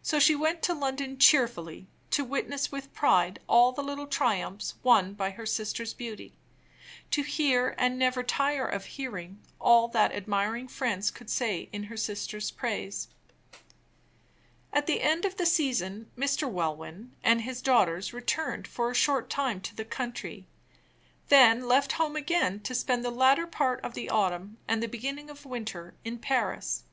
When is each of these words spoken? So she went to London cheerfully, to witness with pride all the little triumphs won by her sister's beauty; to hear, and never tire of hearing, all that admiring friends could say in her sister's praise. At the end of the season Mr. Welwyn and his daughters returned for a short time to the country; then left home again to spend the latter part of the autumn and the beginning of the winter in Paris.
So 0.00 0.18
she 0.18 0.34
went 0.34 0.62
to 0.62 0.72
London 0.72 1.18
cheerfully, 1.18 1.86
to 2.10 2.24
witness 2.24 2.72
with 2.72 2.94
pride 2.94 3.38
all 3.46 3.70
the 3.70 3.82
little 3.82 4.06
triumphs 4.06 4.76
won 4.82 5.12
by 5.12 5.28
her 5.32 5.44
sister's 5.44 5.92
beauty; 5.92 6.32
to 7.10 7.20
hear, 7.22 7.74
and 7.76 7.98
never 7.98 8.22
tire 8.22 8.66
of 8.66 8.86
hearing, 8.86 9.40
all 9.60 9.88
that 9.88 10.14
admiring 10.14 10.68
friends 10.68 11.10
could 11.10 11.28
say 11.28 11.68
in 11.70 11.82
her 11.82 11.98
sister's 11.98 12.50
praise. 12.50 13.08
At 14.72 14.86
the 14.86 15.02
end 15.02 15.26
of 15.26 15.36
the 15.36 15.44
season 15.44 16.10
Mr. 16.16 16.48
Welwyn 16.50 17.14
and 17.22 17.42
his 17.42 17.60
daughters 17.60 18.14
returned 18.14 18.66
for 18.66 18.90
a 18.90 18.94
short 18.94 19.28
time 19.28 19.60
to 19.60 19.74
the 19.76 19.84
country; 19.84 20.46
then 21.28 21.68
left 21.68 21.92
home 21.92 22.16
again 22.16 22.60
to 22.60 22.74
spend 22.74 23.04
the 23.04 23.10
latter 23.10 23.46
part 23.46 23.82
of 23.84 23.92
the 23.92 24.08
autumn 24.08 24.56
and 24.66 24.82
the 24.82 24.88
beginning 24.88 25.28
of 25.28 25.42
the 25.42 25.48
winter 25.48 25.92
in 26.06 26.18
Paris. 26.18 26.84